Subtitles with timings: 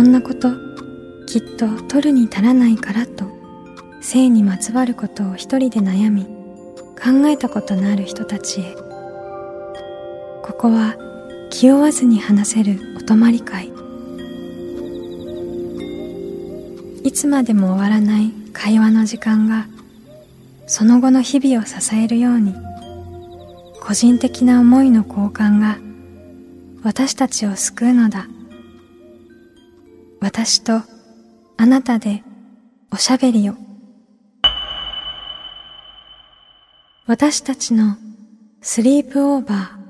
[0.00, 0.50] こんなこと
[1.26, 3.26] きっと取るに足らないからと
[4.00, 8.74] 性にまつわることを一人で悩み考えたことのある人たちへ。
[10.42, 10.96] ここは
[11.50, 13.70] 気負わずに話せるお泊まり会。
[17.04, 19.66] いつまでも終わらない会話の時間が
[20.66, 22.54] その後の日々を支えるように
[23.82, 25.76] 個人的な思いの交換が
[26.82, 28.26] 私たちを救うのだ。
[30.20, 30.82] 私と
[31.56, 32.22] あなたで
[32.92, 33.54] おしゃべりを
[37.06, 37.96] 私たちの
[38.60, 39.80] スリープオーバー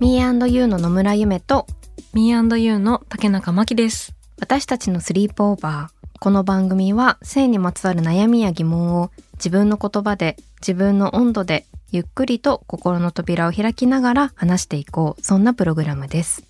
[0.00, 1.66] Me&You の野村ゆめと
[2.12, 4.14] Me&You の竹中真希です。
[4.38, 6.18] 私たちのスリープオーバー。
[6.20, 15.22] この番組は性にまつわる悩みや疑問を自分の言葉で自分の温度でゆっくりと心の扉を開きながら話していこう。
[15.22, 16.42] そんなプログラムです。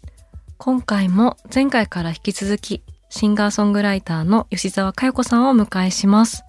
[0.56, 6.44] 今回も前回から引き続きシンガーソングライターの吉沢佳代子さんをお迎えします。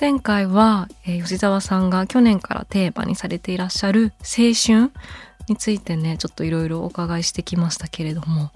[0.00, 4.92] 前回は、えー吉沢さんが去年からテーマにされていらっしゃる青春
[5.48, 8.52] についてね、ちょっといろいろお伺いしてきましたけれども、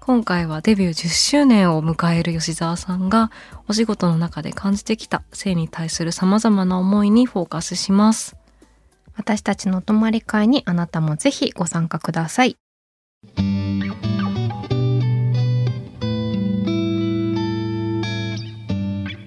[0.00, 3.30] 今回はデビュー10周年を迎える吉沢さんが
[3.68, 8.37] お仕事の中で感じてきた性に対する様々な思いにフォーカスします。
[9.18, 12.56] 私たちのお泊まり会にあなたもぜひご参加ください。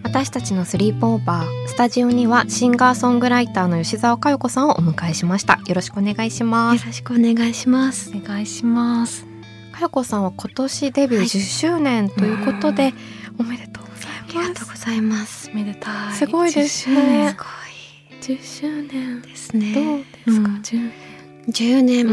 [0.04, 5.60] 私たちのスリープオーバースタジオにはシンガーソングライターの吉沢佳代子さんをお迎えしました。
[5.68, 6.82] よろしくお願いします。
[6.82, 8.12] よろしくお願いします。
[8.16, 9.26] お願いします。
[9.74, 11.28] 佳代子さんは今年デビューはい。
[11.28, 12.94] 10周年ということで、
[13.38, 15.52] おめでとうございありがますとうございます。
[15.54, 16.14] めでたい。
[16.14, 16.96] すごいですね。
[16.96, 17.30] 10周年。
[17.30, 17.61] すご
[18.22, 19.18] 10周年。
[19.18, 19.74] いですね。
[19.74, 20.56] どうですか、うん。
[20.62, 20.92] 10
[21.50, 22.10] 10年、う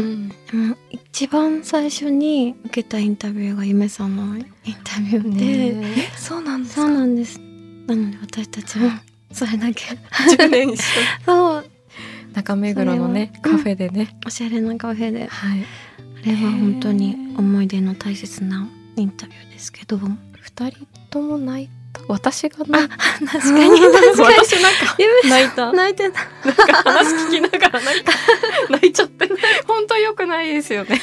[0.57, 0.77] ん。
[0.89, 4.45] 一番最初に受けたインタビューがゆめさんのイン
[4.83, 7.39] タビューで、ねそうなんですそうなんです。
[7.39, 8.89] なので私たちも
[9.31, 9.83] それだけ。
[10.37, 10.85] 10年一緒。
[11.25, 11.69] そう。
[12.33, 15.27] 中目黒のねカフェでね、おしゃれなカフェで。
[15.27, 15.65] はい。
[16.23, 19.99] あれは本当に思い出の大切なインタビューですけど。
[20.41, 23.79] 二人とも泣いた私が泣いた確かに。
[23.79, 24.37] 確かに。
[24.41, 24.97] 私なんか
[25.29, 25.71] 泣いた。
[25.73, 26.19] 泣いてた。
[26.45, 28.11] なんか話聞きながら泣いた。
[28.69, 29.29] 泣いちゃって。
[29.67, 30.99] 本当良くないですよね。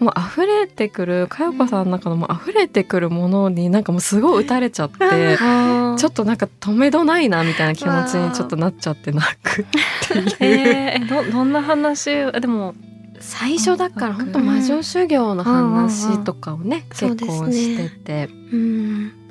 [0.00, 9.64] もう溢れてくる佳代子さんの中のもう溢れてくるものになんかもうすごい打たれちゃってちょちょっとなんか止めどないなみたいな気持ちにちょっとなっちゃって泣くっ
[10.08, 12.24] ていう、えー、どどんな話？
[12.24, 12.74] あでも
[13.20, 17.16] 最初だからうん本当魔女修行の話とかをね、うん。
[17.16, 19.23] 結構してて、うん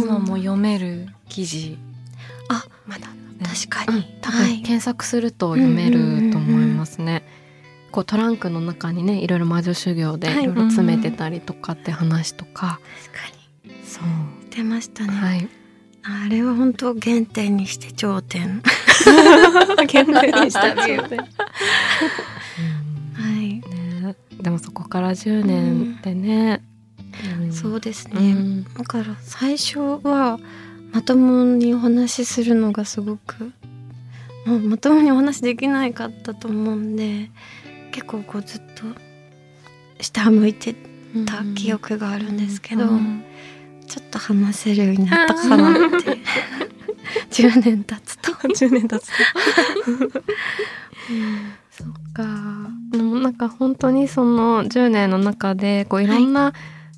[0.00, 1.78] 今も読める記事、
[2.48, 3.08] あまだ。
[3.42, 4.62] 確かに、多分はい。
[4.62, 7.24] 検索すると読めると思いますね。
[7.90, 10.44] こうトランクの中にねいろいろ魔女修行ではい。
[10.44, 12.80] いろいろ詰めてたりとかって話とか、
[13.64, 13.84] 確かに。
[13.84, 14.04] そう、
[14.54, 15.48] 出ましたね、はい。
[16.04, 18.62] あれは本当原点にして頂点。
[19.84, 21.24] 現代にしたビューでは
[23.36, 26.71] い、ね、でもそこから10年でね、うん
[27.62, 28.64] そうですうね、ん。
[28.64, 30.38] だから最初は
[30.92, 33.52] まともにお話しするのがすごく
[34.44, 37.30] もうまともにお話できないかったと思うんで
[37.92, 38.84] 結構こうずっと
[40.00, 40.74] 下向いて
[41.24, 43.24] た記憶があるんですけど、うん。
[43.86, 46.18] ちょっと話せるようになったかなって
[47.30, 48.32] 10 年経つと。
[48.32, 49.12] 10年経つと。
[51.70, 52.70] そっか。
[52.90, 56.54] でもなんか本当にその10年の中でこういろんな、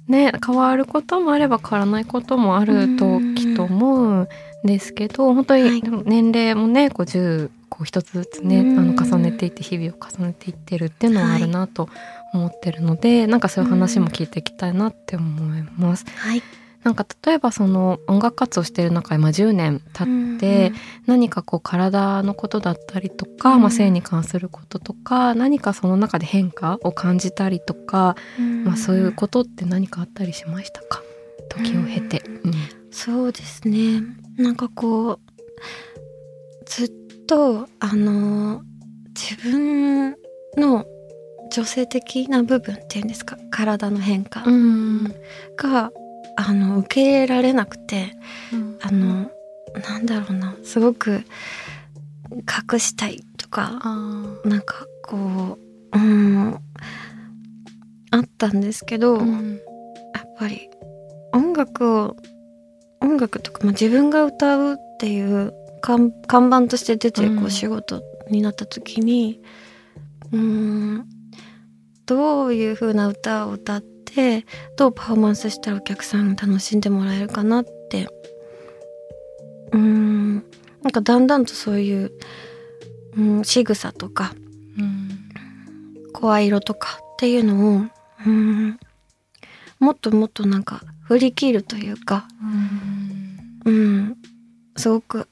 [0.08, 4.28] ね変わることもあれば変わらないこともあるとうんきっと思うん
[4.64, 5.62] ですけど本当はい。
[5.64, 8.94] に年齢もねこう10こう一つずつねあうん。
[8.96, 11.88] の重ねていって日々を重ねていってるっていうのはあるなと
[12.32, 16.04] 思ってるので、なんかそういう話も聞いていきたいなって思います。
[16.16, 16.42] はい、
[16.84, 20.72] なんか例えばその音楽活動してる中で、まあ、10年経って、
[21.06, 23.62] 何かこう体のことだったりとか、うん。
[23.62, 28.64] まあ、性に関することとか何かその中で変化を感じたりとか、うん。
[28.64, 31.02] まあ、そういうことって何かあったりしましたか？
[31.48, 32.22] 時を経て。
[32.44, 32.52] うん。
[32.90, 34.02] そうですね。
[34.36, 35.18] なんかこう
[36.66, 36.90] ずっ
[37.26, 38.62] とあの
[39.14, 40.16] 自分
[40.56, 40.84] の
[41.50, 43.36] 女性的な部分っていうんですか？
[43.50, 45.04] 体の変化うん。
[45.56, 45.90] が、
[46.36, 48.16] あの受け入れられなくて
[48.80, 49.30] あの
[49.88, 51.24] なんだろうなすごく
[52.72, 55.58] 隠したいとかあなんかこ
[55.92, 56.58] ううん
[58.10, 59.60] あったんですけど、ーうん。
[60.14, 60.68] やっぱり
[61.32, 62.16] 音楽を
[63.00, 67.40] 音楽とか、まあ、自分が歌うっていう看看板として出てうん。
[67.40, 69.40] こう仕事になった時に
[70.32, 71.06] うーん
[72.06, 73.93] どういう風な歌を歌って
[74.76, 78.08] どうパフォーマンスしたらお客さんに楽しんでもらえるかなって。
[79.72, 80.34] うーん
[80.82, 82.12] なんかだんだんとそういう、
[83.16, 84.34] うん、仕草とか
[84.78, 85.14] うん。
[86.12, 87.82] 声色とかっていうのを
[88.26, 88.78] うん
[89.80, 92.26] もっともっとなんか振り切るというか
[93.64, 94.16] うん
[94.76, 95.28] すごく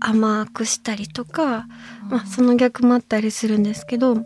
[0.00, 1.66] 甘くしたりとか、
[2.10, 4.24] まあ、その逆もあったりするんですけど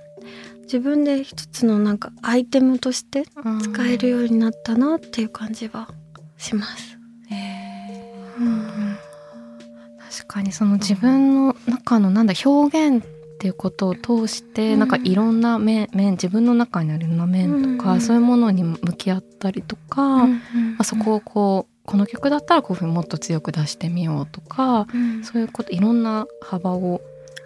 [0.71, 3.25] 自分で一つのなんかアイテムとして
[3.61, 5.89] 使えるようになったなっていう感じは
[6.39, 6.97] します。
[8.39, 8.97] うん。
[9.99, 13.09] 確かにその自分の中のなんだ表現っ
[13.39, 14.79] ていうことを通して、うん。
[14.79, 18.01] なんかいろんな面面自分の中にあるいろんな面とか、うん。
[18.01, 20.29] そういうものに向き合ったりとか、ま
[20.79, 25.25] あ、そこをこうこの曲だったらこういうふうにもっと強く出してみようとか、うん。
[25.25, 27.01] そういうこといろんな幅を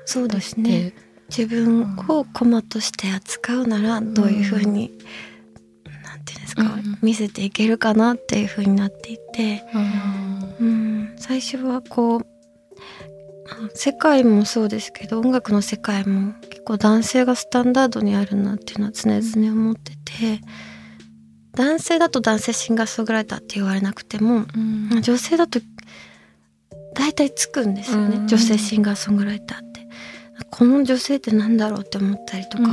[0.04, 0.92] そうで出して、すね
[1.36, 4.92] 自分をコマとして扱うならどういうふうに、
[6.04, 10.66] なんていうんですか、うん見せていけるかなっていうふうになっていて、うん。
[10.66, 12.26] うん、最初はこう
[13.50, 20.40] あ世界もそうですけど音楽の世界も結構男性がスタンダードにあるなっていうのは常々思ってて
[21.52, 24.58] 男性だと男性シンガーソングライターって言われなくてもう
[24.96, 25.02] ん。
[25.02, 25.60] 女性だと
[26.94, 28.28] 大体つくんですよね、うん。
[28.28, 29.73] 女性シンガーソングライターって。
[30.56, 32.64] この女性ってなんだろうって思ったりとか、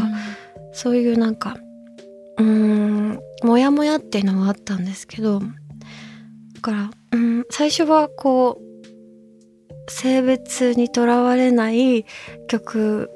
[0.72, 1.58] そういうなんか
[2.38, 12.06] うーんモヤモヤっていうのはあったんですけどだからうん最初はこう性別にとらわれない
[12.48, 13.10] 曲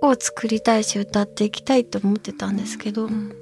[0.00, 3.32] を作りたいし歌っていきたいと思ってたんですけど、ん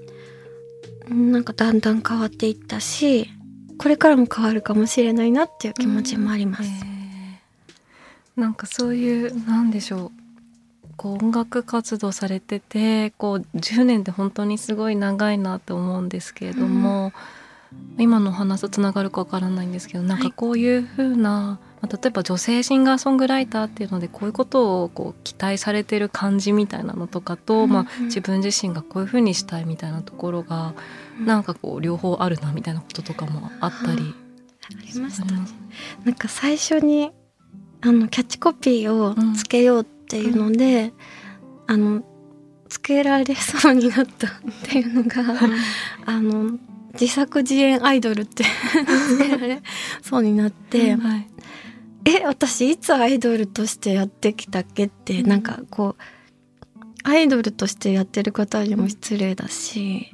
[1.08, 1.30] うん。
[1.30, 3.30] なんかだんだん変わっていったし
[3.78, 6.64] これからも変わるかもしれないなっていう気持ちもあります。
[6.64, 8.40] へー。
[8.40, 10.10] なんかそういうなんでしょう
[10.96, 17.12] こう音楽活動されててこう10年って本当にすごい長いなって思うんですけれども、
[17.98, 30.74] 今のお話とつながるかわからないんですけどなんかこういう風な、まあ例えば女性シンガーソングライターっていうのでこういうことをこう期待されてる感じみたいなのとかと、まあ、自分自身がこういう風にしたいみたいなところが、
[31.20, 34.14] なんかこう両方あるなみたいなこととかもあったり。
[34.68, 35.40] ありましたね。
[36.04, 37.12] なんか最初に
[37.82, 40.92] あのキャッチコピーをつけようっていうので、
[41.66, 42.02] あの
[42.68, 44.30] つけられそうになったっ
[44.64, 45.22] ていうのが
[46.04, 46.58] あの
[46.92, 49.62] 自作自演アイドルってつけられ
[50.02, 51.28] そうになって、はい
[52.08, 56.02] え私いつアイドルとしてやってきたっけって、なんかこう
[57.02, 60.12] アイドルとしてやってる方にも失礼だし、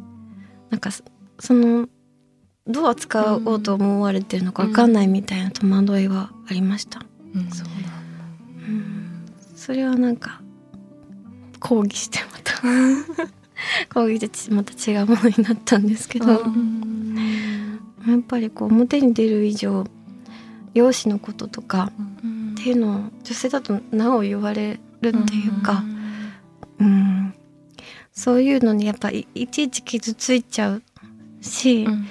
[0.71, 1.05] なんかそ
[1.39, 1.89] その
[2.67, 7.03] どう扱おうと思われてるのか分かんないみたいな戸惑いはありました。
[7.35, 7.51] うん。
[7.51, 7.89] そうなんだ。
[8.69, 9.02] うん
[9.63, 10.41] それはなんか
[11.61, 12.61] 抗議してまた
[13.95, 16.41] 抗議してまた違うものになったんですけど、やっ
[18.27, 19.85] ぱりこう表に出る以上
[20.75, 21.93] 容姿のこととか
[22.25, 25.85] うんっていうのを女性だとなお言われるっていうか、
[26.81, 27.33] うん。
[28.11, 30.83] そういうのにやっぱりいちいち傷ついちゃう
[31.41, 32.09] し、うん。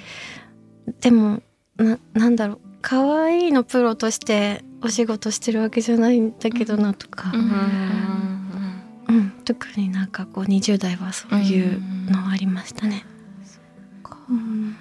[1.02, 1.42] でも
[1.76, 9.16] ななんだろう可愛いのプロとしてお仕事してるわけじゃないんだけどなとか、うん。
[9.16, 9.30] うん。
[9.44, 11.80] 特になんかこう20代はそういう
[12.10, 13.04] のはありましたね。
[14.28, 14.76] うん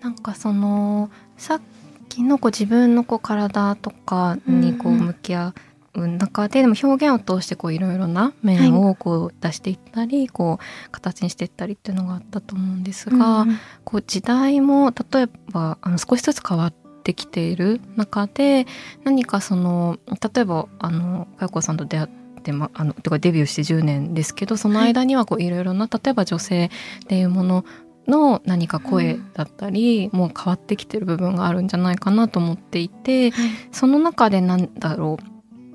[0.00, 1.60] なんかそのさっ
[2.08, 5.06] きのこう自分のこう体とかにこううんうん。
[5.06, 5.54] 向き合
[5.94, 18.66] う中ででも表現を通してこういろいろな面をこう出していったり、こう形にしていったりっていうのがあったと思うんですが、うんこう時代も例えばあの少しずつ変わってきている中で
[19.04, 22.08] 何かその例えばあの佳代子さんと出会っ
[22.42, 27.64] て、ま、あのとかデビューして10年ですけどその間にはこういろいろな例えば女性っていうもの
[28.08, 33.50] の何か声だったり、もう変わってきてる部分があるんじゃないかなと思っていてはい。
[33.72, 35.18] その中でなんだろ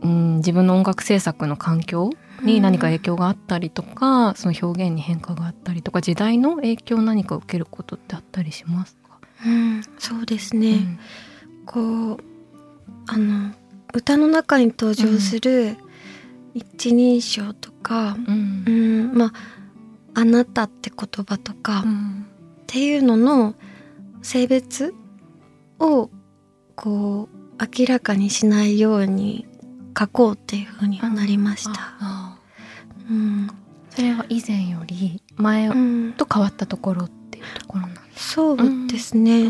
[0.02, 2.10] う、うん、自分の音楽制作の環境
[2.42, 8.96] に何か影響があったりとか、その表現に変化があったりとか時代の影響を何か受けることってあったりします？
[8.96, 9.01] か、
[9.46, 11.00] うんそうですね、
[11.66, 12.18] こう
[13.08, 13.52] あの
[13.94, 15.78] 歌の中に登場する
[16.54, 18.64] 一人称とか、うん。
[18.68, 19.34] うんまあ
[20.14, 21.84] 「あなた」って言葉とか、っ
[22.68, 23.56] ていうのの
[24.22, 24.94] 性別
[25.80, 26.10] を
[26.76, 29.48] こう明らかにしないように
[29.98, 31.72] 書こうっていうふうにはなりました。
[32.00, 32.40] あ
[33.10, 33.48] うん。
[33.90, 36.14] それは以前より前うん。
[36.14, 37.10] と変わったところっ
[37.60, 38.34] ところなんです。
[38.34, 38.58] そう
[38.88, 39.50] ですね、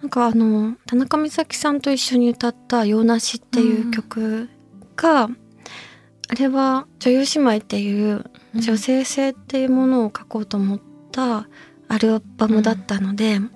[0.00, 4.48] なんかあの田中美咲さんと一緒に歌った「洋梨」っていう曲
[4.96, 5.28] が、
[6.28, 10.80] あれは女優姉妹っていう女性性っていうものを書こうと思っ
[11.12, 11.48] た
[11.88, 13.50] アルバムだったので、なん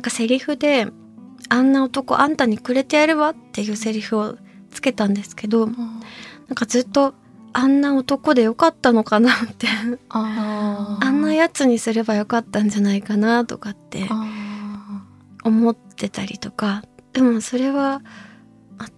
[0.00, 0.88] かセリフで
[1.48, 4.36] 「あんな男あんたにくれてやるわ」っていうセリフを
[4.70, 5.76] つけたんですけど、なん
[6.54, 7.14] かずっと
[7.56, 9.68] あんな男でよかったのかなって。
[10.08, 14.08] ああんなやつにすればよかったんじゃないかなとかって
[15.44, 16.82] 思ってたりとか。
[17.12, 18.02] でもそれは
[18.78, 18.88] あ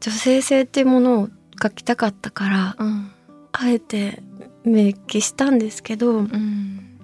[0.00, 1.28] 女性性っていうものを
[1.62, 3.12] 書きたかったからうん。
[3.52, 4.22] あえて
[4.64, 6.98] 明記したんですけどうん。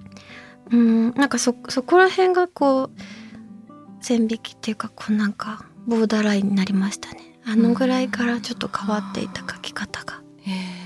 [0.73, 7.39] うんなんかそそこら辺がこう線引きっていうかこうなんかボーダーラインになりましたね。
[7.45, 10.27] あのぐらいからちょっと変わっていた書き方が。
[10.47, 10.86] に何年ぐらい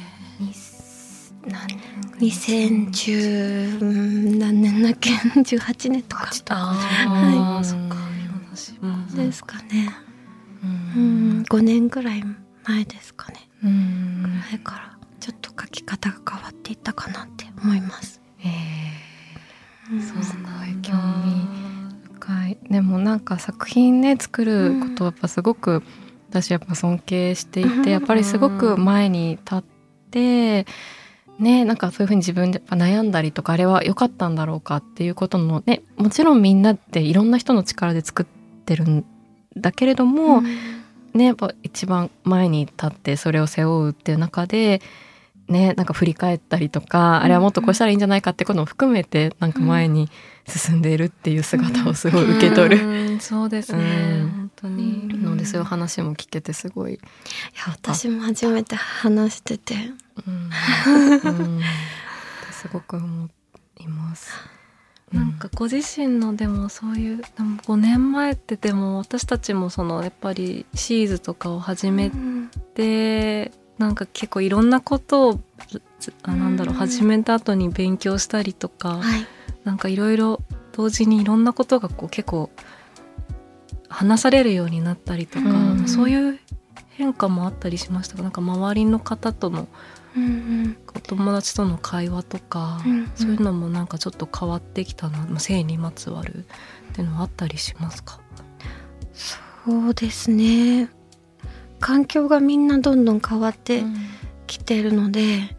[2.19, 6.31] 2010何年だっけ？18年とか。
[6.51, 7.13] ああ、
[7.57, 7.97] はそっか。
[9.15, 9.91] ですかね、
[10.63, 10.69] うう
[11.01, 11.41] ん。
[11.41, 12.23] ん、5年ぐらい
[12.67, 13.49] 前ですかね。
[13.65, 14.23] うん。
[14.23, 18.49] ぐらいからちょっと書き方が変わっていったかなって思います、え
[19.93, 21.47] うんそうすごい興味
[22.19, 22.59] 深い。
[22.71, 25.83] でもなんか作品ね作ることはやっぱすごく
[26.31, 27.85] 私やっぱ尊敬していうん。
[27.85, 29.63] てやっぱりすごく前に立っ
[30.11, 30.67] て
[31.41, 38.27] ねなんかそういうふうに自分で悩んだりとかあれは良かったんだろうかっていうことのねもちろんみんなっていろんな人の力で作っ
[38.65, 39.05] てるん
[39.57, 40.43] だけれども、
[41.13, 44.81] ねやっぱ一番前に立ってそれを背負うっていう中で
[45.49, 50.09] ねなんか振り返ったりとか、あれはもっとこうしたらいいんじゃないかってことも含めてなんか前に
[50.47, 52.87] 進んでいるっていう姿をすごい受け取る。
[52.87, 53.21] うん。
[53.21, 54.31] そうですね、うん。
[54.31, 55.23] 本当に、うん。
[55.25, 59.75] のでそういう話も聞けてすごい、いや私も初めて話してて。
[59.75, 59.99] うんうん
[62.53, 63.29] すごく思
[63.79, 64.33] います。
[65.13, 75.41] なんかご自身のでもそういうでも5年前ってでも私たちもそのやっぱりシーズとかを始めうんてなんか結構いろんなことを
[75.99, 76.79] つあなんだろううん。
[76.79, 79.27] 始めた後に勉強したりとかはい。
[79.65, 80.41] なんかいろいろ
[80.73, 82.49] 同時にいろんなことがこう結構
[83.89, 85.89] 話されるようになったりとか、うん。
[85.89, 86.39] そういう
[86.91, 88.23] 変化もあったりしましたか？
[88.23, 89.67] なんか周りの方との
[90.17, 93.13] うんお友達との会話とか、うんうん。
[93.15, 96.47] そういうのもなんかちょっと変わってきたな、まあ、性にまつわる
[96.91, 98.21] っていうのはあったりしますか？
[99.13, 100.91] そうですね。
[101.79, 103.83] 環境がみんなどんどん変わって
[104.47, 105.57] きてるので、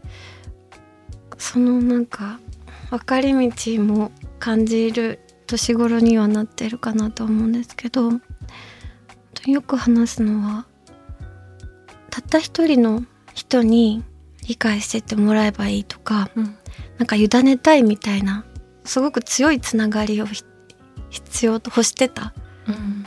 [1.38, 2.38] そのなんか
[2.90, 3.50] 分かれ道
[3.82, 8.12] も感じる年頃にはなってるかなと思うんですけど
[9.46, 10.66] よく話すのは
[12.10, 13.04] たった一人の
[13.34, 14.04] 人に
[14.48, 16.56] 理解してってもらえばいいとかうん。
[16.98, 18.44] なんか委ねたいみたいな
[18.84, 20.44] すごく強いつながりをひ
[21.10, 22.32] 必要と欲してた
[22.68, 23.06] うん。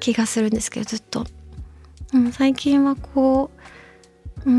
[0.00, 1.24] 気がするんですけどずっと、
[2.12, 3.50] うん、最近はこ
[4.44, 4.54] ううー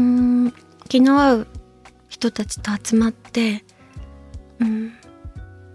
[0.47, 0.53] ん
[0.87, 1.47] 気の合う
[2.07, 3.63] 人たちと集まって
[4.59, 4.87] うん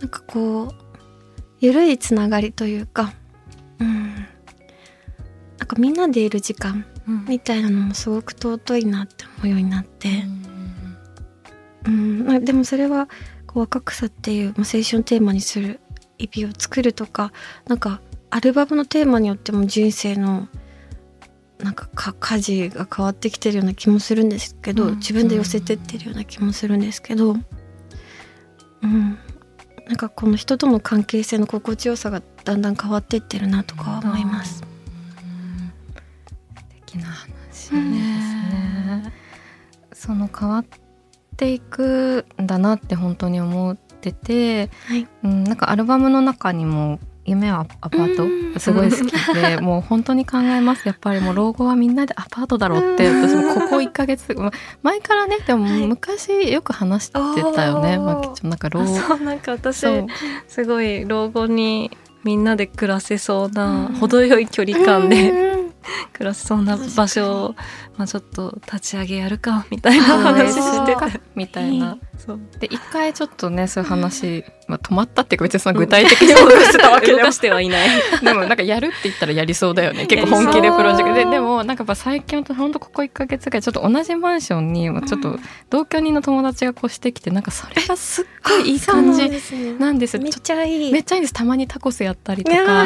[0.00, 0.74] なんかこう
[1.60, 3.12] 緩いつながりというか
[3.78, 6.84] うんなんかみんなでいる時間うん
[7.28, 10.24] みたいなのもすごく尊いなって思うようになって、
[11.86, 12.24] うん。
[12.26, 13.08] まあでもそれは
[13.46, 15.80] こう若草っていう、まあ、青春テーマにする
[16.18, 17.32] 意味を作るとか
[17.66, 18.00] なんか
[18.30, 20.48] アルバムのテーマによっても人生の
[21.58, 24.96] なんかか舵が変わってきてるような気もするんですけど、うん。
[24.96, 27.36] 自分で寄せてってるような気もするんですけど、
[28.82, 29.18] うん、
[29.86, 34.69] なんかこの人との関係性の心地よさがだんだん変わっていってるなとかは思います。
[37.70, 39.12] ですうんね。
[39.92, 40.64] その変わっ
[41.36, 50.86] ていくんだなって本当に思ってて、はい、うん、なんかアルバムの中にも「夢はアパートうん」すごい好きで もう本当に考えます。
[50.86, 54.50] やっぱりもう老後はみんなでアパートだろうって私もここ1ヶ月ま
[54.82, 55.86] 前からねでもはい。
[55.86, 57.12] 昔よく話して
[57.54, 59.86] たよね、まあ、なんか老あそうなんか私
[60.48, 61.90] すごい老後に
[62.24, 63.94] みんなで暮らせそうな、うん。
[63.96, 65.59] 程よい距離感でうん
[66.12, 67.54] 暮らしそうな場所、
[68.00, 71.20] まあ、ちょっと立ち上げやるかみたいな話してて。
[71.34, 71.98] みたいな。
[72.58, 77.18] で一回ちょっとねそういう話、まあ、止まったっていうか別にその具体的に動かしてたわけでも。
[77.20, 77.88] 動かしてはいない。
[78.22, 80.06] でもなんかやるって言ったらやりそうだよね。
[80.06, 81.14] 結構本気でプロジェクト。
[81.14, 85.38] ででもなんかやっぱ最近ほんとここ1ヶ月ぐらいちょっと同じマンションにまあちょっと
[85.68, 89.28] 同居人の友達が越してきてなんかそれがすっごいいい感じ
[89.78, 90.16] なんです。
[90.16, 90.90] よめっちゃいい。
[90.90, 92.84] めっちゃいいんですたまにタコスやったりとか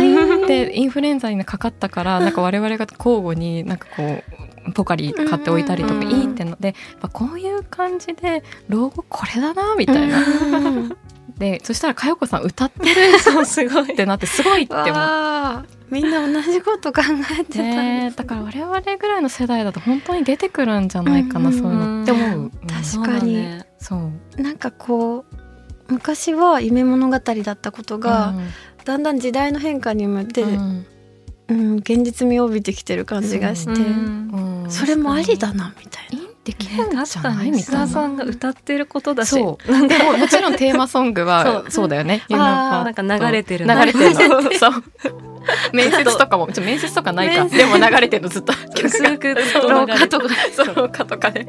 [0.49, 4.25] でインフルエンザにかかったからなんか我々が交互になんかこう
[4.73, 10.19] ポカリ買っておいたりとかうんいいってのでやっぱこういう感じで老後これだなみたいな。
[10.19, 10.97] うん。
[11.39, 13.19] でそしたら佳代子さん歌ってる。
[13.19, 13.93] そうすごい。
[13.93, 14.91] ってなってすごいって思って。
[14.93, 17.03] わあみんな同じこと考
[17.41, 18.13] えてたんね。
[18.15, 22.51] だから我々ぐらいの世代だと本当に出てくるんじゃないかな、うんそういうのって思う。
[22.51, 22.85] 確かに。
[22.89, 23.67] そうだね。
[23.79, 23.97] そ
[24.39, 24.43] う。
[24.43, 25.25] なんかこ
[25.89, 28.49] う昔は夢物語だったことが、うん。
[28.85, 30.47] だんだん時代の変化に向いて、う
[31.49, 34.31] うんん現実味を帯びてきてる感じがして、うん。
[34.33, 36.25] うんそれもありだなみたいな。
[36.45, 39.89] できねるんじゃないみたいさんが歌ってることだしそう。
[39.89, 42.23] でももちろんテーマソングはそうだよね。
[42.31, 44.43] あーなんか流れてる流れてるの。
[44.53, 44.85] そう。
[45.73, 47.45] 面接とかも、ちょ面接とかないか。
[47.45, 49.35] でも流れてるのずっと 曲く
[49.69, 51.41] 廊下とか、そう廊下とかで。
[51.43, 51.47] っ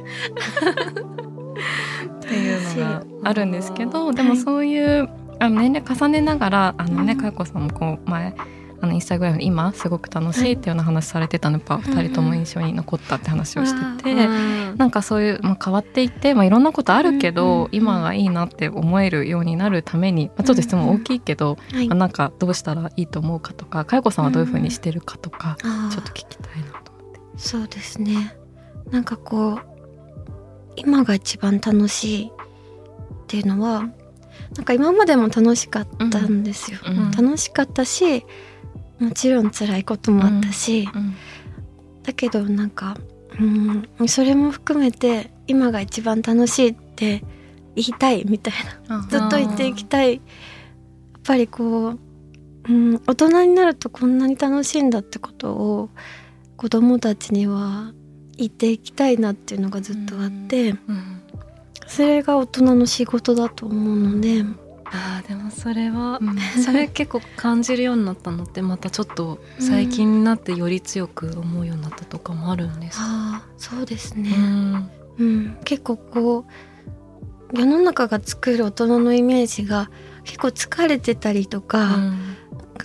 [2.27, 8.33] ていうのがあるんですけど、でもそういうあの年齢重ねながらあのねうんかよこさんもこう前
[8.81, 11.57] あのインスタグラムで今すごく楽しいっていうような話されてたの。
[11.57, 14.11] やっぱ二人とも印象に残ったって話をしてて。
[14.13, 21.87] うんなんかそういう、まあ、変わっていって、まあ、いろんなことあるけど、うんうん今がいいなって思えるようになるために、まあ、ちょっと質問大きいけど、はい。
[21.87, 25.57] まあ、なんかどうしたらいいと思うかとかかよこさんはどういうふうにしてるかとか、
[25.91, 27.19] ちょっと聞きたいなと思って。
[27.37, 28.35] そうですね。
[28.91, 29.61] なんかこう
[30.75, 32.31] 今が一番楽しいっ
[33.27, 33.89] ていうのは
[34.55, 37.11] なんか今までも楽しかったんですよ、うん。
[37.11, 38.25] 楽しかったし
[38.99, 40.87] もちろん辛いこともあったし、
[42.03, 42.97] だけどなんか
[43.39, 43.43] う
[44.03, 47.23] んそれも含めて今が一番楽しいって
[47.75, 48.53] 言いたいみたい
[48.87, 50.15] なずっと言っていきたい。
[50.15, 50.21] やっ
[51.23, 51.99] ぱりこう、
[52.69, 55.89] うん、大人になるとこんなに楽しいんだってことを
[56.55, 57.93] 子供たちには
[58.37, 61.21] 言っていきたいなっていうのがずっとあって、うん。
[61.87, 64.43] それが大人の仕事だと思うので、
[64.91, 66.37] あーでもそれは、うん。
[66.63, 74.91] それ結構感じるようになったのってまたちょっと最近になってより強く思うようになったとかもあるんですか、ああそうですうね、ん。
[75.17, 75.57] うん。
[75.65, 76.45] 結構こ
[77.53, 79.89] う世の中が作る大人のイメージが
[80.23, 82.37] 結構疲れてたりとか、うん。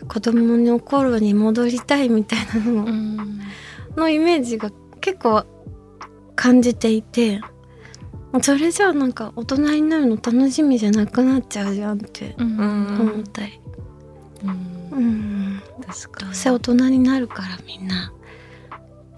[0.08, 3.40] 子供の頃に戻りたいみたいなのうん。
[3.96, 5.44] のイメージが結構
[6.36, 7.40] 感じていて
[8.42, 12.58] それじゃあなんか大人になるの楽しみじゃなくなっちゃうじゃんってうん。
[13.00, 13.60] 思ったり、
[14.44, 14.98] うん。
[14.98, 16.26] うん、確かに。
[16.26, 18.12] どうせ大人になるからみんな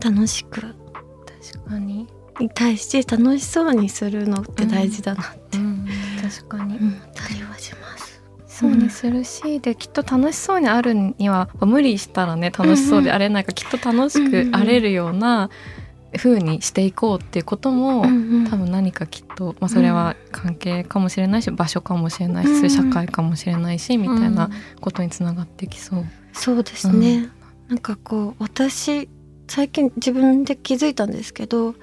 [0.01, 0.61] 楽しく。
[0.61, 2.09] 確かに。
[2.41, 5.59] に対して楽しそうにするのって大事だなって。
[5.59, 5.87] うん。
[6.23, 8.23] 確かに、思ったりはします。
[8.47, 15.51] そうにするし、できっと楽しそうにあるには無理したらね楽しそうであれないか、きっと楽しくあれるような
[16.17, 18.51] 風にしていこうっていうことも、うんうん。
[18.51, 26.05] 多分何かきっと、まあ、それは関係かもしれないし、場所かもしれないし、社会かもしれないし、みたいなことにつながってきそう。
[26.33, 27.29] そうですね、
[27.69, 29.09] なんかこう私
[29.49, 31.75] 最近自分で気づいたんですけど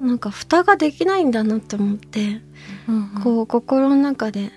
[0.00, 2.40] なんか蓋ができないんだなって思って、
[2.88, 4.50] うんこう心の中で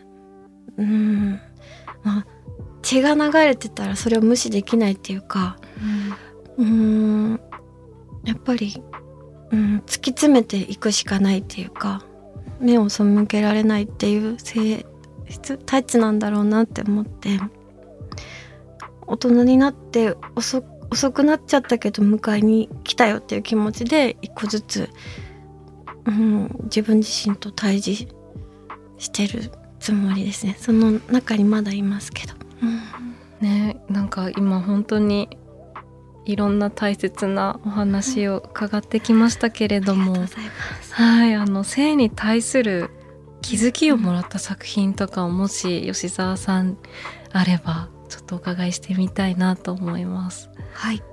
[0.78, 1.40] うん
[2.04, 2.26] まあ
[2.82, 5.58] 血が流れてたらそれを無視できないっていうか
[6.58, 7.40] うん
[8.26, 8.82] やっぱり、
[9.52, 12.04] うん、突き詰めていくしかないっていうか
[12.60, 14.86] 目を背けられないっていう性
[15.30, 17.40] 質タチなんだろうなって思って
[19.06, 24.90] 大人になって遅遅くなっちゃったけど迎えに来たよっていう気持ちで一個ずつ、
[26.06, 28.08] うん、自分自身と対峙
[29.00, 32.34] してるつもりですねその中にまだいますけど。
[32.62, 33.04] うん
[33.44, 35.38] ねなんか今本当に
[36.26, 40.14] いろんな大切なお話を伺ってきましたけれども、
[40.92, 42.90] はいあの性に対する
[43.42, 46.78] 気づきをもらった作品とかをもし吉沢さん
[47.32, 50.50] あればちょっとお伺いしてみたいなと思います。
[50.74, 51.04] はい。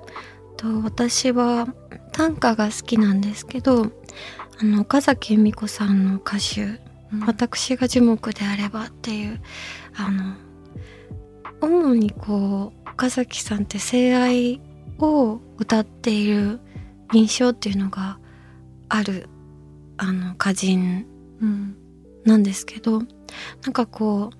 [0.57, 1.75] と私は
[2.12, 3.90] 短歌が好きなんですけど、
[4.61, 6.79] あの岡崎由美子さんの歌集
[7.27, 9.40] 「私が樹木であれば」っていう
[9.96, 10.35] あの
[11.62, 14.61] 主にこう岡崎さんって性愛
[15.03, 16.61] を歌っている
[17.13, 18.19] 印象っていうのが
[18.89, 19.29] ある
[19.97, 21.07] あの歌人
[22.25, 24.31] なんですけどなんかこ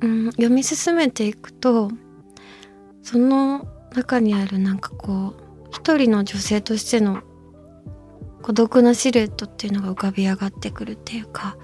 [0.00, 1.90] う、うん、読み進めていくと
[3.02, 7.22] その中にあるなんかこう一人の女性としての
[8.42, 11.56] 孤独なシルエットっていうのが浮かび上がってくるっていうか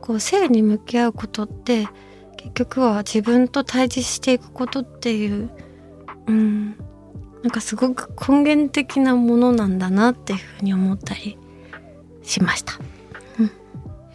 [0.00, 1.88] こう性に向き合うことって
[2.36, 5.50] 結局は自分と対峙していくことっていう、
[6.28, 6.76] うん、
[7.46, 11.38] なんかすごく根源的なものなんだなっていうふうに思ったり
[12.24, 12.72] しました。
[12.72, 13.46] いやー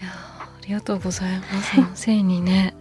[0.03, 2.01] ありがとうございます。
[2.03, 2.75] 性にね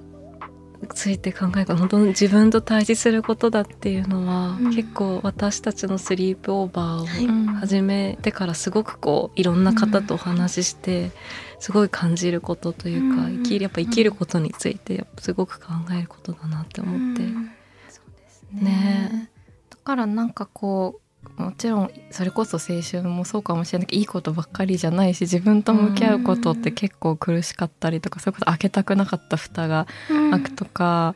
[0.93, 4.75] ついて考える本当に自分と対峙することだっていうのは、うん。
[4.75, 7.07] 結構私たちのスリープオーバはい。
[7.07, 11.13] ーを始めてからすごくこういろんな方とお話しして、
[11.61, 13.43] すごい感じることというか、うん。
[13.45, 17.23] 生きるやっぱ生きることについてすごく考えることだなって思って。
[17.23, 17.51] うん。
[17.89, 18.63] そうですね。
[18.63, 19.31] ね。
[19.37, 19.40] だ
[19.81, 21.01] からなんかこ
[21.39, 30.31] うもちろんそれこそ青春もそうかもしれないけどいいことばっかりじゃないし自分と向き合うことって結構苦しかったりとかそれこそ開けたくなかった蓋がうん。
[30.31, 31.15] 開くとか、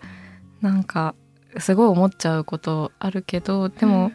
[0.61, 1.15] なんか
[1.59, 4.13] すごい思っちゃうことあるけどでも、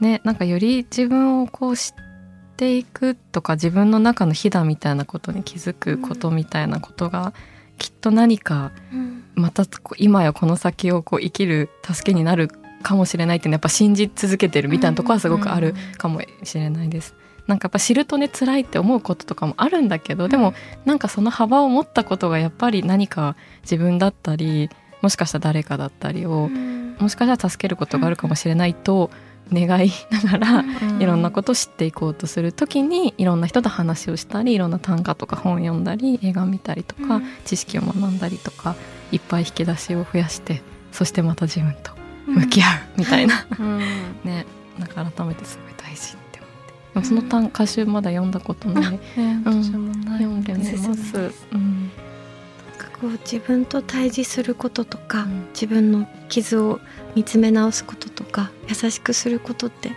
[0.00, 7.32] ねなんかより自分をこう知っていくとか自分の中の火だみたいなことに気づくことみたいなことが、
[7.78, 9.24] きっと何かうん。
[9.34, 9.64] また
[9.98, 12.48] 今やこの先をこう生きる助けになる
[12.84, 17.14] かもしれないっていうのはやっぱ信じ続けてるみたいなところはすごくあるかもしれないです。
[17.46, 24.70] なんかやっぱ知るとね辛いって思うこととかもあるんだけどでもなんかその幅を持ったことがやっぱり何か自分だったり
[25.02, 26.96] もしかしたら誰かだったりをうん。
[27.00, 29.10] もしかしたら助けることがあるかもしれないと
[29.52, 37.26] 願いながらうんいろんなことを知っていこうとする時にいろんな人と話をしたりいろんな短歌とか本読んだり映画見たりとか、うん。
[37.44, 38.76] 知識を学んだりとか
[39.12, 43.78] いっぱい引き出しを増やしてそしてまた自分と向き合うみたいな、うん。
[44.24, 44.46] ね。
[44.78, 46.74] なんか改めてすごい大事って思って。
[46.94, 49.62] でもその短歌集まだ読んだことない、ねうん。
[49.62, 50.22] 私もない。
[50.22, 51.16] 読んでみます。
[51.52, 51.90] うん。
[51.90, 55.46] なんかこう自分と対峙することとか、うん。
[55.52, 56.80] 自分の傷を
[57.14, 59.92] 見つめ直すこととか優しくすることって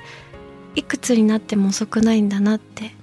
[0.75, 2.93] いくつになっても遅くないんだなって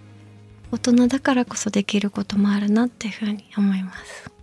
[0.70, 4.33] 大人だからこそできることもあるなっていうふうに思います。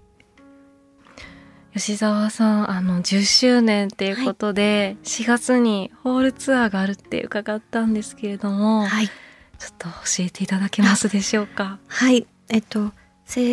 [1.74, 9.14] 吉澤さんあの10周年っていうことで、4月にホールツアーがあるって伺ったんですけれども、はい、ちょ
[9.72, 11.80] っと教えていただけますでしょうか？
[11.88, 12.92] はい、えっと青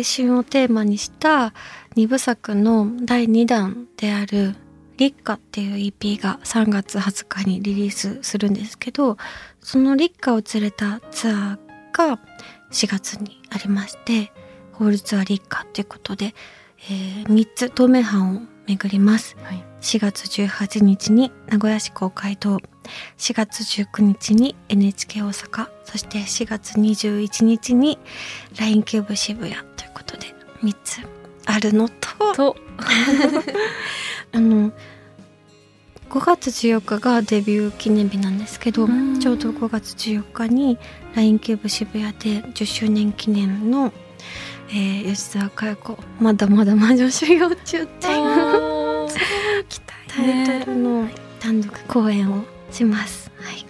[0.03, 1.53] 春をテーマにした
[1.95, 4.55] 2部作の第2弾である
[4.97, 9.17] 「立夏」っていう EP が3月20日にリリースするんですけど
[9.61, 11.57] その立夏を連れたツアー
[11.93, 12.19] が
[12.71, 14.33] 4月にありまして
[14.73, 16.35] ホールツアー立夏ということで、
[16.89, 19.35] え3つ透明版を巡ります。
[19.41, 19.63] はい。
[19.81, 22.57] 4月18日に名古屋市公会堂。
[23.17, 25.69] 4月19日に NHK 大阪。
[25.83, 27.97] そして4月21日に
[28.59, 29.53] LINE キューブ渋谷。
[29.53, 30.27] ということで
[30.63, 31.01] 3つ
[31.45, 32.33] あるのと。
[32.33, 32.55] と、
[34.31, 34.71] あの
[36.09, 39.19] 5月14日がデビュー記念日なんですけどうん。
[39.19, 40.77] ちょうど5月14日に
[41.15, 43.91] LINE キューブ渋谷で10周年記念の、
[44.69, 45.97] えー吉沢佳代子。
[46.19, 49.09] まだまだ魔女修行中っていう。
[50.07, 51.07] タイトルの。
[51.39, 53.31] 単独公演をします。
[53.37, 53.65] はい。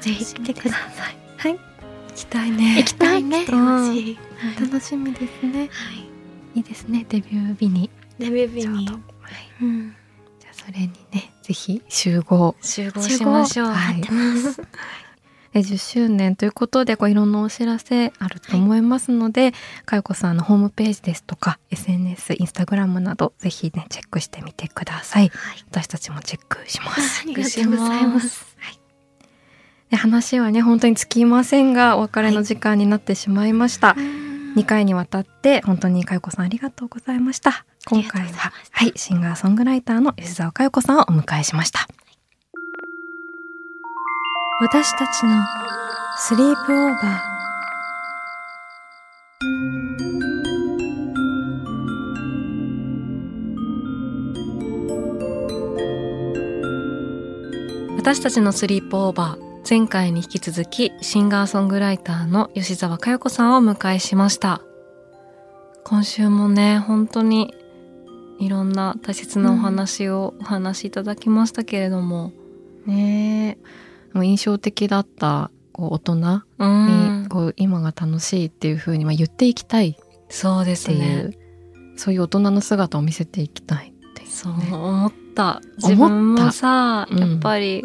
[0.00, 1.16] ぜひ来てください。
[1.36, 1.52] はい。
[1.58, 2.76] 行きたいね。
[2.78, 3.44] 行きたいね。
[3.44, 3.58] 来てほ
[3.92, 4.18] しい。
[4.36, 4.60] はい。
[4.60, 5.58] 楽しみですね。
[5.58, 5.68] はい。
[6.54, 7.04] いいですね。
[7.08, 7.90] デビュー日に。
[8.18, 8.86] デビュー日に。
[8.86, 8.98] ちょ
[9.62, 9.94] うん。
[10.40, 12.54] じゃあそれにねぜひ集合。
[12.62, 13.66] 集合しましょう。
[13.68, 14.00] はい。
[14.00, 14.08] で
[15.60, 19.52] 10周年ということでこういろんなお知らせあると思いますので、
[19.84, 25.28] かよこさんのホームページですとか SNS インスタグラムなどぜひねチェックしてみてください。
[25.28, 25.64] はい。
[25.70, 27.22] 私たちもチェックします。
[27.24, 28.46] ありがとうございます。
[28.58, 28.78] はい。
[29.90, 33.96] で話はね本当に尽きませんがお別れの時間になってしまいました、
[34.56, 37.64] 2回にわたって本当にかよこさんありがとうございました。
[37.88, 41.88] 今回ははいシンガーソングライターの吉澤かよこさんをお迎えしました
[44.60, 45.44] 私たちの
[46.16, 47.18] スリープオーバー。
[57.98, 59.70] 私たちのスリープオーバー。
[59.70, 64.60] 前回に引き続きシンガーソングライターの吉澤佳代子さんをお迎えしました。
[65.84, 67.54] 今週もね本当に
[68.40, 72.32] いろんな大切なお話をお話しいただきましたけれども。
[72.86, 73.87] ねえ。
[74.12, 77.22] もう印象的だったこう大人うん。
[77.22, 79.90] にこう今が楽しいっていう風にまあ言っていきたい。
[79.90, 79.94] っ
[80.28, 81.30] そうですていね。
[81.30, 85.60] う、そういう大人の姿を見せていきたいっていうそうね思った。
[85.76, 87.18] 自分もさうん。
[87.18, 87.84] やっぱり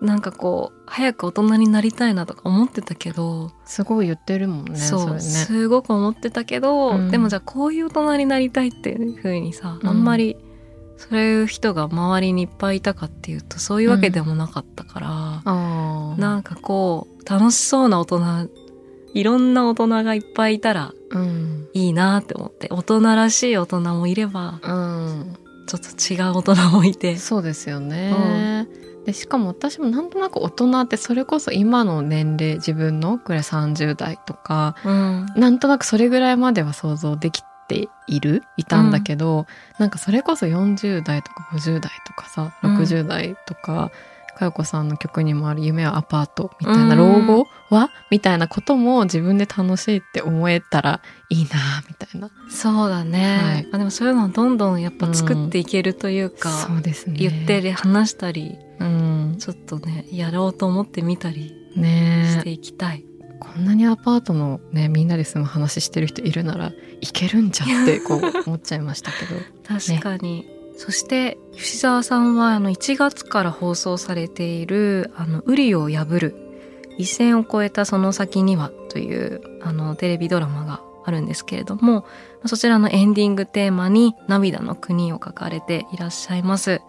[0.00, 5.20] なんかこう早く大人になりたいなとか思ってたけど、すごい言ってるもんねそうね。
[5.20, 7.10] すごく思ってたけど、うん。
[7.10, 9.88] でもじゃあこういう大人になりたいっていう風にさ、うん。
[9.88, 10.36] あんまり
[11.10, 15.08] そういう人が周りにいっぱいいたかっていうとそういうわけでもなかったから、
[15.44, 16.20] あー。
[16.20, 18.50] なんかこう楽しそうな大人
[19.12, 21.68] いろんな大人がいっぱいいたらうん。
[21.74, 25.36] いいなって思って大人らしい大人もいればうん。
[25.66, 27.16] ちょっと違う大人もいて。
[27.16, 28.66] そうですよね、
[29.06, 35.26] でしかも私もなんとなく大人ってそれこそ今の年齢自分のくらい30代とかうん。
[35.36, 37.46] なんとなくそれぐらいまでは想像できて
[38.06, 39.46] いるいたんだけど、
[39.78, 42.78] なんかそれこそ40代とか50代とかさうん。
[42.78, 43.90] 60代とか、
[44.34, 46.98] かよこさんの曲にもある「夢はアパート」みたいなうん。
[46.98, 51.00] 老後はみたいなことも自分で楽しいって思えたら
[51.30, 52.30] いいなみたいいな。
[52.50, 53.68] そうだね、はい。
[53.72, 57.16] あでもそういうのをどんどんやっぱ作っていけるというか、そうですね。
[57.16, 59.36] 言ってで話したりうん。
[59.38, 63.04] ちょっとねやろうと思ってみたりしねていきたい、
[63.52, 69.40] こんなにアパートのねみんなで住む話してる人いるならいけるんじゃって こう思っちゃいましたけど。
[69.66, 76.36] 確かに、そして吉沢さんはあの1月から放送されている「あのウリを破る
[76.98, 82.04] 一線を越えたその先には」というあのテレビドラマがあるんですけれども
[82.46, 86.80] そちらのエンディングテーマに「涙の国」を書かれていらっしゃいます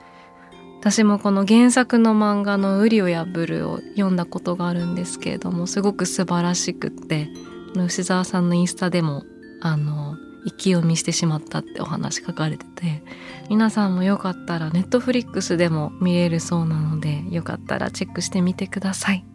[0.86, 7.28] 私もこの原作の漫画の「ウリを破る」を読んだことがあるんですけれどもすごく素晴らしくって
[7.74, 9.24] 吉沢さんのインスタでも
[9.62, 13.04] あの一気読みしてしまったってお話書かれてて
[13.50, 19.26] 皆さんもよかったらネットフリックスでも見れるそうなのでよかったらチェックしてみてください。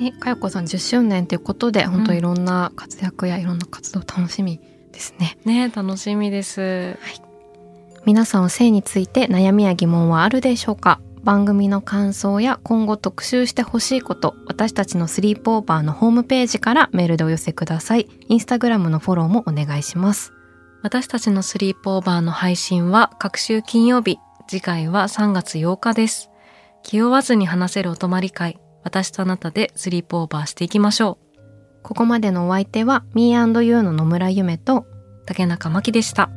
[0.00, 4.58] ね、かよこさん10周年ということで、本当いろんな活躍やいろんな活動楽しみ
[4.90, 5.36] ですね。
[5.44, 6.96] ね楽しみです
[8.04, 11.00] 皆さんは性について悩みや疑問はあるでしょうか？
[11.22, 18.08] 番組の感想や今後特集してほしいこと、私たちのスリープオーバーのホームページからメールでお寄せください。
[18.28, 20.32] インスタグラムのフォローもお願いします。
[20.82, 26.28] 私たちのスリープオーバーの配信は各週金曜日次回は3月8日です
[26.82, 34.86] 気負わずに話せるお泊まり会私とあなたでスリープオーバーしていきましょうここまでのお相手は Me&You の野村ゆめと
[35.24, 36.30] 竹中真希でした